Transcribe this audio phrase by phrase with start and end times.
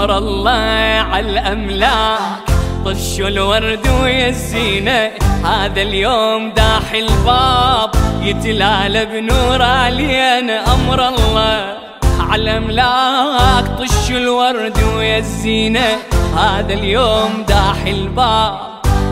[0.00, 2.44] أمر الله على الأملاك.
[2.84, 5.10] طشوا الورد ويا الزينة
[5.44, 7.90] هذا اليوم داح الباب.
[8.22, 11.78] يتلال بنور علينا أمر الله
[12.20, 13.64] على الأملاك.
[13.78, 15.88] طشوا الورد ويا الزينة
[16.36, 18.58] هذا اليوم داح الباب.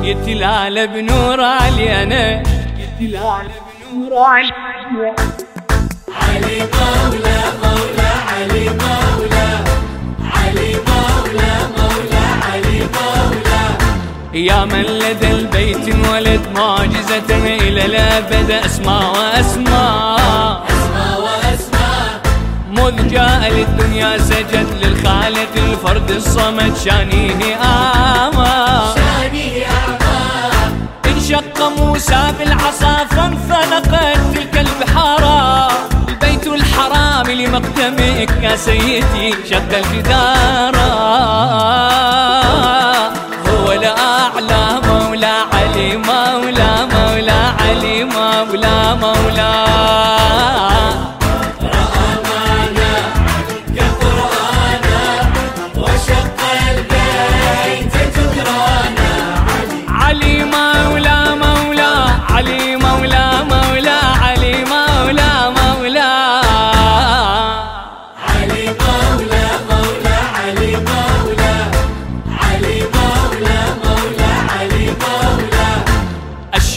[0.03, 2.43] يتلال بنور علينا
[3.01, 3.49] يتلال
[3.93, 5.15] بنور علينا.
[6.23, 9.28] علي مولى مولى علي مولى
[14.39, 21.89] يا من لدى البيت انولد معجزة إلى الأبد أسماء وأسماء أسمى وأسمى.
[22.71, 30.19] مذ جاء للدنيا سجد للخالق الفرد الصمد شانيه آما شاني أعمى
[31.07, 35.69] انشق موسى بالعصا فانفلقت تلك البحارة.
[36.09, 40.78] البيت الحرام لمقدمك يا سيدي شق الجدار.
[48.59, 50.18] मौला मौला।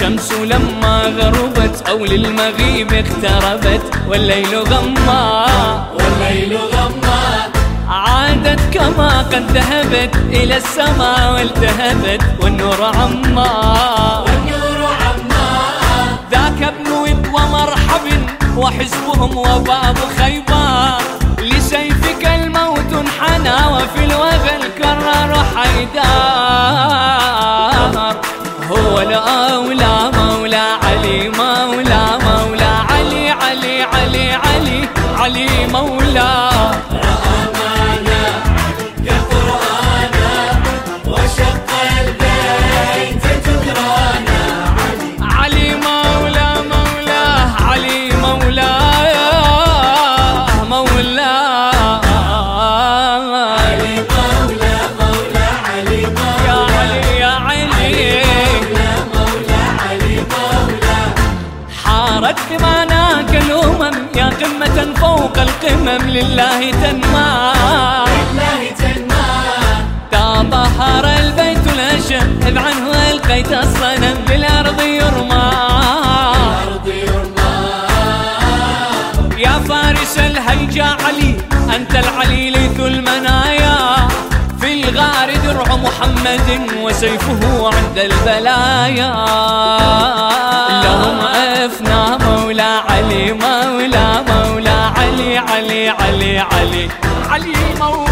[0.01, 5.45] الشمس لما غربت أو للمغيب اقتربت والليل غما
[5.93, 7.21] والليل غمى
[7.89, 13.49] عادت كما قد ذهبت إلى السماء والتهبت والنور عما
[14.19, 15.59] والنور عمى
[16.31, 18.07] ذاك ابن ود ومرحب
[18.57, 21.01] وحزبهم وباب خيبر
[21.41, 26.30] لسيفك الموت انحنى وفي الوغى الكرر حيدار
[35.21, 36.40] علي علي
[64.61, 67.53] يا قمة فوق القمم لله تنمى.
[68.31, 69.29] الله تنمى.
[70.11, 75.51] تظهر البيت الأشم إذ عنه ألقيت الصنم بالأرض يرمى.
[76.67, 77.53] أرض يرمى.
[79.37, 81.35] يا فارس الهيجا علي
[81.75, 84.07] أنت العلي ليث المنايا.
[84.61, 86.49] في الغار درع محمد
[86.83, 89.11] وسيفه عند البلايا.
[97.81, 98.10] علي